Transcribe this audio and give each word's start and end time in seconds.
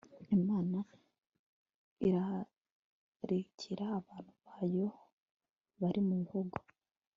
Imana 0.37 0.79
irararikira 2.07 3.85
abantu 3.99 4.33
bayo 4.45 4.87
bari 5.81 5.99
mu 6.07 6.13
bihugu 6.21 6.57